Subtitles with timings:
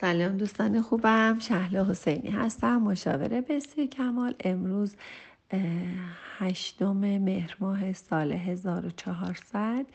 [0.00, 1.38] سلام دوستان خوبم.
[1.38, 4.34] شهلا حسینی هستم مشاور بسیار کمال.
[4.40, 4.94] امروز
[6.38, 9.86] هشتم مهر ماه سال 1400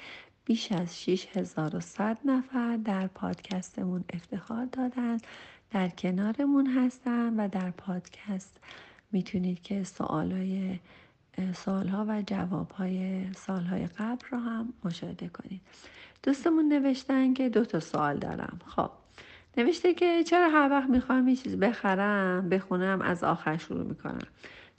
[0.46, 5.18] بیش از 6100 نفر در پادکستمون افتخار دادن.
[5.72, 8.60] در کنارمون هستن و در پادکست
[9.12, 10.80] می‌تونید که سوالای
[11.54, 15.62] سالها و جوابهای سالهای قبل رو هم مشاهده کنید.
[16.24, 18.60] دوستمون نوشتن که دو تا سوال دارم.
[18.66, 18.90] خب
[19.58, 24.28] نوشته که چرا هر وقت می‌خوام یه چیز بخرم بخونم از آخر شروع می‌کنم.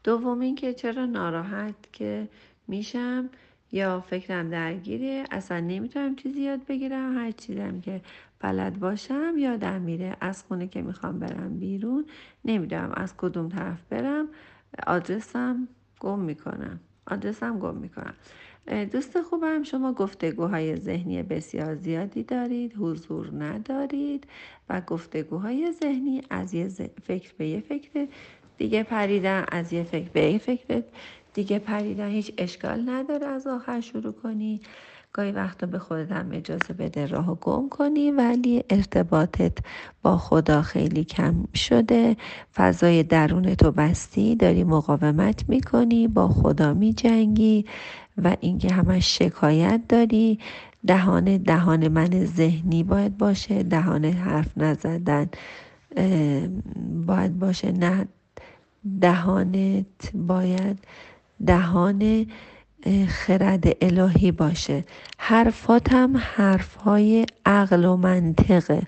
[0.05, 2.29] دوم اینکه چرا ناراحت که
[2.69, 3.31] میشم
[3.73, 8.01] یا فکرم درگیره اصلا نمی‌تونم چیزی یاد بگیرم هر چیزم که
[8.41, 10.17] بلد باشم یادم میره.
[10.21, 12.05] از خونه که می‌خوام برم بیرون
[12.45, 14.29] نمی‌دونم از کدوم طرف برم
[14.87, 15.69] آدرسم
[16.01, 16.81] گم می‌کنم.
[17.06, 18.15] آدرسم گم می‌کنم.
[18.67, 24.27] دوست خوبم شما گفتگوهای ذهنی بسیار زیادی دارید حضور ندارید
[24.69, 26.69] و گفتگوهای ذهنی از یه
[27.03, 28.09] فکر به یه فکر
[28.59, 30.83] دیگه پریدن از یه فکر به یه فکر
[31.34, 34.61] دیگه پریدن هیچ اشکال نداره از آخر شروع کنی.
[35.17, 39.53] گاهی وقتا به خودت هم اجازه بده راه گم کنی ولی ارتباطت
[40.03, 42.17] با خدا خیلی کم شده.
[42.55, 47.65] فضای درونتو بستی داری مقاومت می‌کنی با خدا میجنگی
[48.17, 50.39] و اینکه همش شکایت داری.
[50.87, 55.27] دهان دهان من ذهنی باید باشه دهان حرف نزدن
[57.06, 57.73] باید باشه.
[57.73, 58.09] نه
[59.01, 60.78] دهانت باید
[61.47, 62.27] دهان
[63.09, 64.85] خرد الهی باشه.
[65.19, 68.83] حرفاتم حرفهای عقل و منطقه.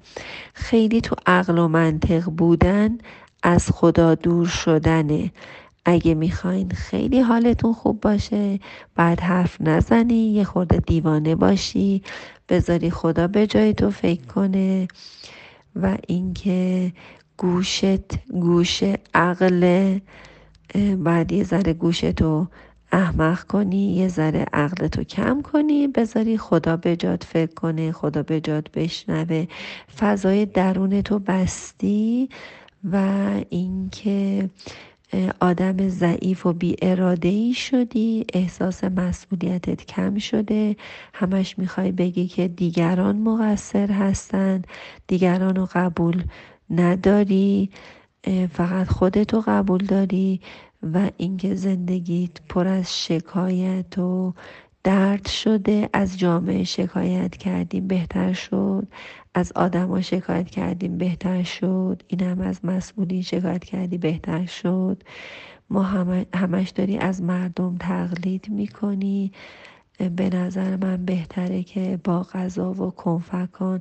[0.54, 2.98] خیلی تو عقل و منطق بودن
[3.42, 5.32] از خدا دور شدنه.
[5.84, 8.60] اگه می‌خواین خیلی حالتون خوب باشه
[8.94, 12.02] بعد حرف نزنی یه خورده دیوانه باشی
[12.48, 14.88] بذاری خدا به جای تو فکر کنه.
[15.76, 16.92] و اینکه
[17.36, 18.82] گوشت گوش
[19.14, 19.98] عقل
[20.96, 22.46] بعد یه ذره گوشتو
[22.92, 28.40] احمق کنی یه ذره عقلتو کم کنی بذاری خدا به جاد فکر کنه خدا به
[28.40, 29.46] جاد بشنوه.
[29.98, 32.28] فضای درونتو بستی
[32.92, 32.96] و
[33.50, 34.50] اینکه
[35.40, 40.76] آدم ضعیف و بی اراده ای شدی احساس مسئولیتت کم شده.
[41.14, 44.66] همش می‌خوای بگی که دیگران مقصر هستند
[45.06, 46.22] دیگران رو قبول
[46.70, 47.70] نداری
[48.52, 50.40] فقط خودتو قبول داری.
[50.94, 54.34] و اینکه زندگیت پر از شکایت و
[54.84, 58.88] درد شده از جامعه شکایت کردیم بهتر شد.
[59.34, 62.02] از آدما شکایت کردیم بهتر شد.
[62.06, 65.02] این هم از مسئولین شکایت کردی بهتر شد.
[65.70, 65.82] ما
[66.34, 69.32] همش داری از مردم تقلید می‌کنی.
[70.16, 73.80] به نظر من بهتره که با غذا و کنفکان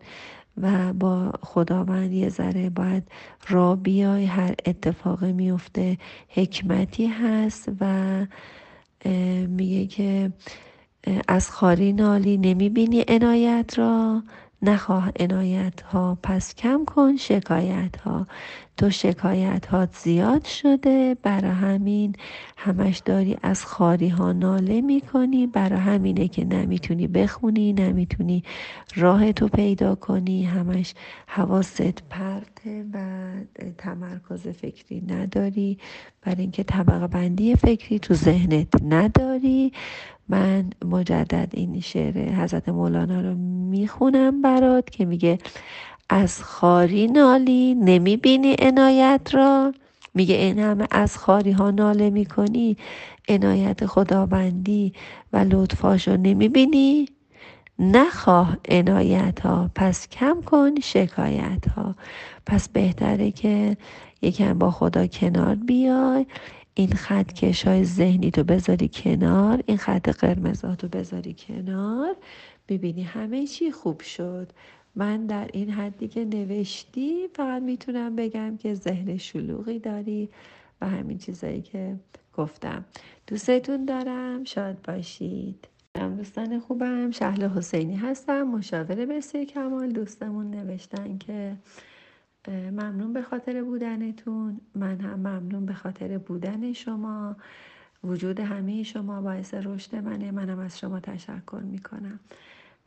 [0.61, 3.03] و با خداوند یه ذره باید
[3.49, 5.97] را بیای هر اتفاقی میفته
[6.29, 8.25] حکمتی هست و
[9.47, 10.31] میگه که
[11.27, 14.23] از خاری نالی نمی‌بینی عنایت را
[14.61, 18.27] نخواه عنایت ها پس کم کن شکایت ها
[18.77, 21.15] تو شکایت ها زیاد شده.
[21.23, 22.15] برای همین
[22.57, 28.43] همش داری از خاری ها ناله می کنی برای همینه که نمی‌تونی بخونی نمی‌تونی
[28.95, 30.43] راه تو پیدا کنی.
[30.43, 30.93] همش
[31.27, 32.99] حواست پرته و
[33.77, 35.77] تمرکز فکری نداری.
[36.21, 39.71] برای اینکه طبقه بندی فکری تو ذهنت نداری.
[40.29, 43.35] من مجدد این شعر حضرت مولانا رو
[43.69, 45.37] می‌خونم برات که میگه
[46.09, 49.73] از خاری نالی نمی‌بینی عنایت را.
[50.13, 52.77] میگه این همه از خاری ها ناله می‌کنی.
[53.29, 54.93] عنایت خداوندی
[55.33, 57.05] و لطفاش رو نمی‌بینی.
[57.79, 61.95] نخواه عنایت ها پس کم کن شکایت ها
[62.45, 63.77] پس بهتره که
[64.21, 66.25] یکم با خدا کنار بیای.
[66.73, 69.63] این خط کشای ذهنی تو بذاری کنار.
[69.65, 72.15] این خط قرمزاتو بذاری کنار.
[72.67, 74.51] ببینی همه چی خوب شد.
[74.95, 80.29] من در این حدی که نوشتی فقط می‌تونم بگم که ذهن شلوغی داری
[80.81, 81.95] و همین چیزایی که
[82.33, 82.85] گفتم.
[83.27, 85.67] دوستتون دارم شاد باشید.
[85.95, 87.11] دوستان خوبم.
[87.11, 89.89] شهل حسینی هستم مشاور بسیار کمال.
[89.89, 91.55] دوستمون نوشتن که
[92.47, 94.61] ممنون به خاطر بودنتون.
[94.75, 97.35] من هم ممنون به خاطر بودن شما.
[98.03, 100.31] وجود همه شما باعث رشد منه.
[100.31, 102.19] منم از شما تشکر می‌کنم.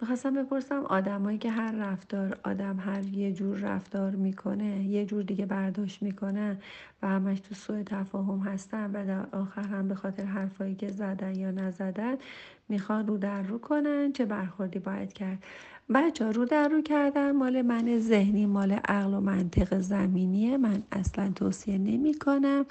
[0.01, 5.47] می‌خواستم بپرسم آدمایی که هر رفتار آدم هر یه جور رفتار می‌کنه یه جور دیگه
[5.47, 6.59] برداشت می‌کنه
[7.03, 11.35] و همش تو سوء تفاهم هستن و در آخر هم به خاطر حرفایی که زدن
[11.35, 12.17] یا نزدن
[12.69, 15.45] می‌خوان رو در رو کنن چه برخوردی باید کرد؟
[15.95, 21.33] بچه رو در رو کردن مال من ذهنی مال عقل و منطق زمینیه من اصلا
[21.35, 22.67] توصیه نمی کنم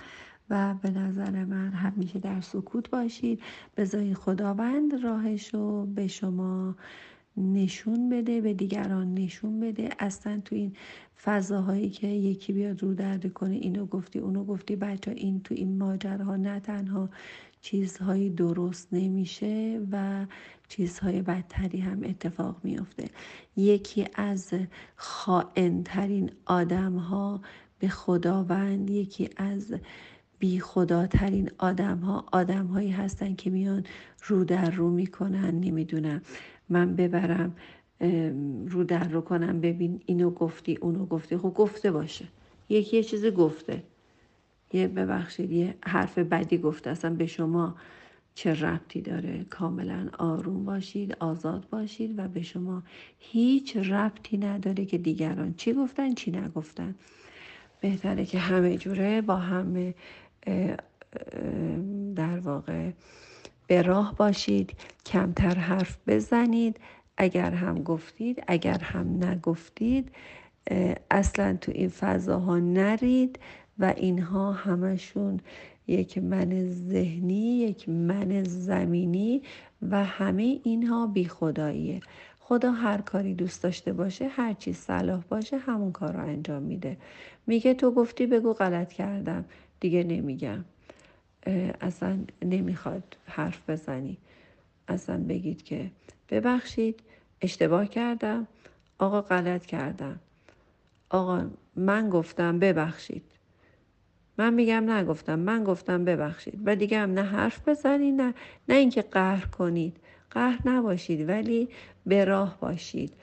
[0.50, 3.42] و به نظر من همیشه در سکوت باشید.
[3.78, 6.76] بذارید خداوند راهش رو به شما
[7.38, 9.90] نشون بده به دیگران نشون بده.
[10.00, 10.74] اصلا تو این
[11.24, 14.76] فضاهایی که یکی بیاد رو درد کنه اینو گفتی اونو گفتی.
[14.76, 17.10] بچه این تو این ماجرها نه تنها
[17.62, 20.26] چیزهایی درست نمیشه و
[20.68, 23.06] چیزهای بدتری هم اتفاق میافته.
[23.56, 24.54] یکی از
[24.96, 27.42] خائنترین آدم ها
[27.80, 29.74] به خداوند یکی از
[30.40, 33.84] بی خداترین آدم ها آدم هایی هستن که میان
[34.28, 35.60] رو در رو می‌کنن.
[35.60, 36.22] نمی‌دونم.
[36.70, 37.56] من ببرم
[38.68, 41.38] رو در رو کنم ببین اینو گفتی اونو گفتی.
[41.38, 42.26] خب گفته باشه.
[42.70, 43.84] یکی یه چیزی گفته.
[44.74, 46.90] یه ببخشید یه حرف بدی گفته.
[46.90, 47.76] اصلا به شما
[48.36, 52.84] چه ربطی داره؟ کاملا آروم باشید آزاد باشید و به شما
[53.20, 56.96] هیچ ربطی نداره که دیگران چی گفتن چی نگفتن.
[57.82, 59.94] بهتره که همه جوره با همه
[62.16, 62.92] در واقع
[63.68, 64.74] به راه باشید
[65.06, 66.80] کمتر حرف بزنید
[67.18, 70.12] اگر هم گفتید اگر هم نگفتید
[71.12, 73.40] اصلا تو این فضاها نرید
[73.80, 75.40] و اینها همشون
[75.88, 79.42] یک من ذهنی یک من زمینی
[79.82, 82.02] و همه اینها بی خداییه
[82.40, 86.98] خدا هر کاری دوست داشته باشه هر چیز صلاح باشه همون کار رو انجام میده.
[87.48, 89.46] میگه تو گفتی بگو غلط کردم.
[89.80, 90.66] دیگه نمیگم.
[91.82, 94.18] اصلا نمی‌خواد حرف بزنی.
[94.88, 95.92] اصلا بگید که
[96.30, 97.00] ببخشید
[97.42, 98.48] اشتباه کردم.
[99.00, 100.20] آقا غلط کردم.
[101.10, 101.46] آقا
[101.76, 103.24] من گفتم ببخشید.
[104.38, 106.60] من میگم نگفتم من گفتم ببخشید.
[106.66, 108.34] و دیگه هم نه حرف بزنید نه
[108.70, 109.98] نه اینکه قهر کنید.
[110.32, 111.70] قهر نباشید ولی
[112.06, 113.14] به راه باشید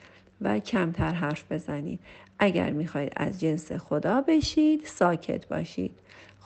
[0.41, 1.99] و کمتر حرف بزنید.
[2.39, 5.91] اگر می‌خواهید از جنس خدا بشید ساکت باشید.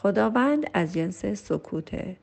[0.02, 2.18] خداوند از جنس سکوته.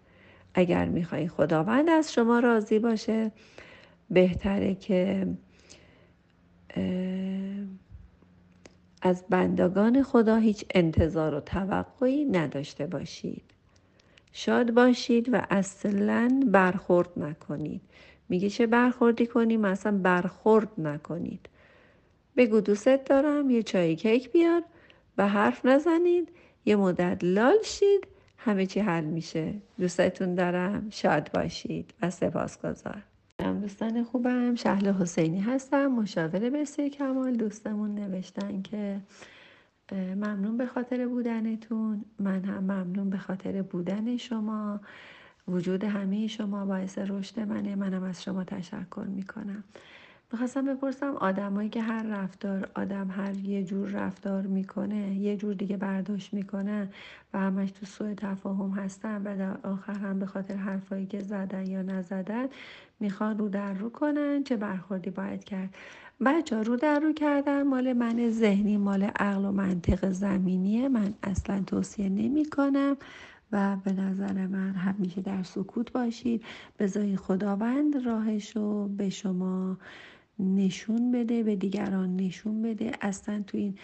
[0.54, 3.32] اگر می‌خواهید خداوند از شما راضی باشه
[4.10, 5.26] بهتره که
[9.02, 13.42] از بندگان خدا هیچ انتظار و توقعی نداشته باشید.
[14.32, 17.82] شاد باشید و اصلا برخورد نکنید.
[18.28, 21.48] میگه چه برخوردی کنیم؟ اصلا برخورد نکنید.
[22.36, 24.62] بگو دوست دارم یه چای کیک بیار
[25.18, 26.28] و حرف نزنید.
[26.66, 28.06] یه مدت لال شید
[28.38, 29.54] همه چی حل میشه.
[29.78, 30.90] دوستتون دارم.
[30.90, 33.02] شاد باشید و سپاسگزار
[33.38, 34.54] دوستان خوبم.
[34.54, 35.86] شهل حسینی هستم.
[35.86, 37.32] مشاور بسیار کمال.
[37.32, 39.00] دوستمون نوشتن که
[39.92, 42.04] ممنون به خاطر بودنتون.
[42.18, 44.80] من هم ممنون به خاطر بودن شما.
[45.48, 47.74] وجود همه شما باعث رشد منه.
[47.76, 49.64] منم از شما تشکر می‌کنم.
[50.32, 55.76] می‌خواستم بپرسم آدمایی که هر رفتار آدم هر یه جور رفتار می‌کنه یه جور دیگه
[55.76, 56.88] برداشت می‌کنه
[57.34, 61.66] و همش تو سوء تفاهم هستن و در آخر هم به خاطر حرفایی که زدن
[61.66, 62.46] یا نزدن
[63.00, 65.74] می‌خوان رو در رو کنن چه برخوردی باید کرد؟
[66.24, 70.88] بچه رو در رو کردن مال من ذهنی مال عقل و منطق زمینیه.
[70.88, 72.96] من اصلا توصیه نمی کنم
[73.52, 76.44] و به نظر من همیشه در سکوت باشید.
[76.78, 79.78] بذارید خداوند راهش رو به شما
[80.38, 82.92] نشون بده به دیگران نشون بده.
[83.00, 83.74] اصلا تو این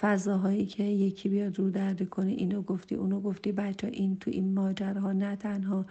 [0.00, 3.52] فضاهایی که یکی بیاد رو درد کنه اینو گفتی اونو گفتی.
[3.52, 5.86] بچه این تو این ماجرها نه تنها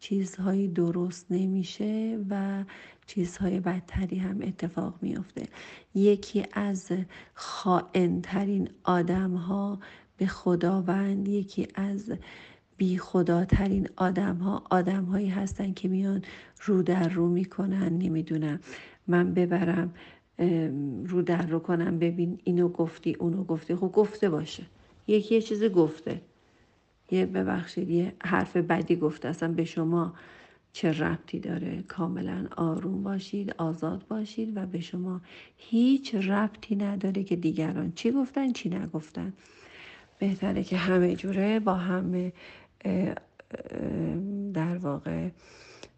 [0.00, 2.64] چیزهایی درست نمیشه و
[3.06, 5.42] چیزهای بدتری هم اتفاق میافته.
[5.94, 6.92] یکی از
[7.34, 9.78] خائنترین آدم ها
[10.16, 12.12] به خداوند یکی از
[12.76, 16.22] بی خداترین آدم ها آدم هایی هستن که میان
[16.64, 18.60] رو در رو می‌کنن نمی‌دونم.
[19.06, 19.94] من ببرم
[21.04, 23.74] رو در رو کنم ببین اینو گفتی اونو گفتی.
[23.74, 24.62] خب گفته باشه.
[25.06, 26.20] یکی یه چیزی گفته.
[27.10, 29.28] یه ببخشید یه حرف بدی گفته.
[29.28, 30.14] اصلا به شما
[30.72, 35.20] چه ربطی داره؟ کاملا آروم باشید آزاد باشید و به شما
[35.56, 39.32] هیچ ربطی نداره که دیگران چی گفتن چی نگفتن.
[40.18, 42.32] بهتره که همه جوره با همه
[44.54, 45.28] در واقع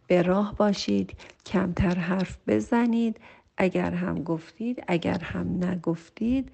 [0.06, 1.12] به راه باشید
[1.46, 3.20] کمتر حرف بزنید
[3.56, 6.52] اگر هم گفتید اگر هم نگفتید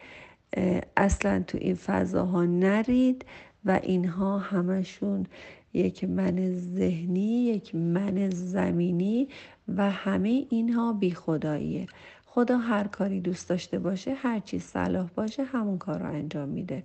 [0.96, 3.24] اصلا تو این فضاها نرید
[3.64, 5.26] و اینها همشون
[5.72, 9.28] یک من ذهنی یک من زمینی
[9.68, 11.86] و همه اینها بی خداییه
[12.26, 16.82] خدا هر کاری دوست داشته باشه هر چیز صلاح باشه همون کار رو انجام میده.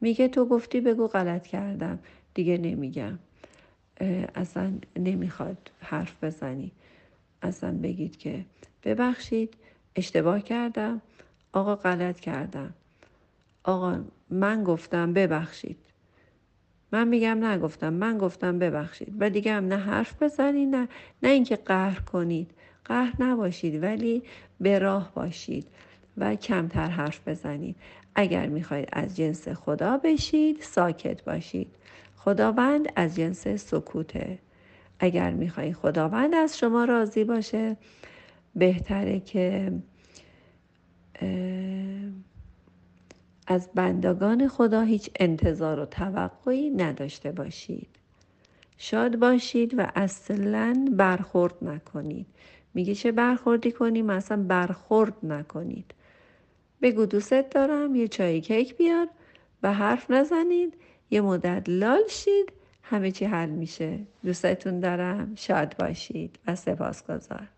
[0.00, 1.98] میگه تو گفتی بگو غلط کردم.
[2.34, 3.18] دیگه نمیگم.
[4.34, 6.72] اصلا نمی‌خواد حرف بزنی.
[7.42, 8.44] اصلا بگید که
[8.84, 9.54] ببخشید
[9.96, 11.02] اشتباه کردم.
[11.52, 12.74] آقا غلط کردم.
[13.64, 15.78] آقا من گفتم ببخشید.
[16.92, 19.14] من میگم نگفتم من گفتم ببخشید.
[19.20, 20.88] و دیگه هم نه حرف بزنید نه
[21.22, 22.50] نه اینکه قهر کنید.
[22.84, 24.22] قهر نباشید ولی
[24.60, 25.66] به راه باشید.
[26.20, 27.76] و کمتر حرف بزنید.
[28.14, 31.68] اگر می‌خواهید از جنس خدا بشید ساکت باشید.
[32.16, 34.38] خداوند از جنس سکوته.
[35.00, 37.76] اگر می‌خواهید خداوند از شما راضی باشه
[38.54, 39.72] بهتره که
[43.46, 47.88] از بندگان خدا هیچ انتظار و توقعی نداشته باشید.
[48.78, 52.26] شاد باشید و اصلا برخورد نکنید.
[52.74, 55.94] میگه چه برخوردی کنیم؟ اصلا برخورد نکنید.
[56.82, 59.08] بگو دوست دارم یه چای کیک بیار
[59.62, 60.74] و حرف نزنید.
[61.10, 62.52] یه مدت لال شید.
[62.82, 63.98] همه چی حل میشه.
[64.24, 65.34] دوستتون دارم.
[65.34, 67.48] شاد باشید و سپاسگزار